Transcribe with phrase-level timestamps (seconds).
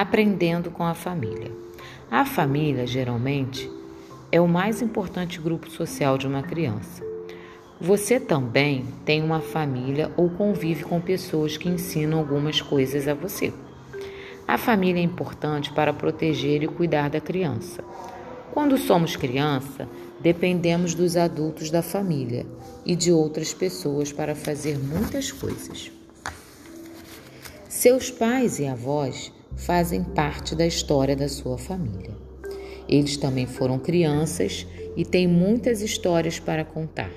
[0.00, 1.52] aprendendo com a família.
[2.10, 3.70] A família, geralmente,
[4.32, 7.04] é o mais importante grupo social de uma criança.
[7.78, 13.52] Você também tem uma família ou convive com pessoas que ensinam algumas coisas a você.
[14.48, 17.84] A família é importante para proteger e cuidar da criança.
[18.52, 19.86] Quando somos criança,
[20.18, 22.46] dependemos dos adultos da família
[22.86, 25.92] e de outras pessoas para fazer muitas coisas.
[27.68, 32.16] Seus pais e avós fazem parte da história da sua família.
[32.88, 37.10] Eles também foram crianças e têm muitas histórias para contar.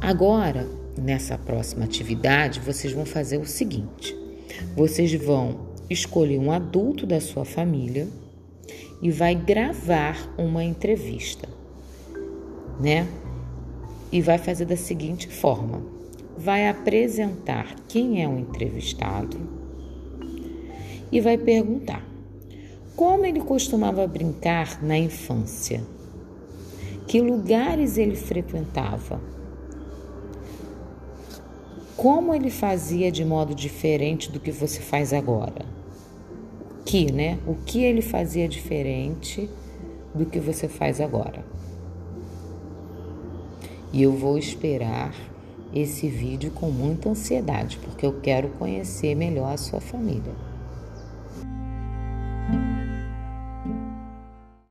[0.00, 4.14] Agora, nessa próxima atividade, vocês vão fazer o seguinte:
[4.76, 8.06] vocês vão escolher um adulto da sua família
[9.00, 11.48] e vai gravar uma entrevista,
[12.78, 13.08] né?
[14.12, 15.82] E vai fazer da seguinte forma:
[16.36, 19.63] vai apresentar quem é o entrevistado
[21.14, 22.06] e vai perguntar
[22.94, 25.82] como ele costumava brincar na infância,
[27.06, 29.20] que lugares ele frequentava,
[31.96, 35.74] como ele fazia de modo diferente do que você faz agora
[36.84, 37.38] que, né?
[37.46, 39.48] O que ele fazia diferente
[40.14, 41.44] do que você faz agora.
[43.92, 45.14] E eu vou esperar
[45.74, 50.53] esse vídeo com muita ansiedade, porque eu quero conhecer melhor a sua família.